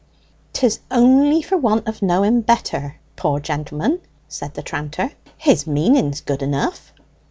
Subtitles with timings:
[0.53, 5.11] "'Tis only for want of knowing better, poor gentleman," said the tranter.
[5.37, 6.91] "His meaning's good enough.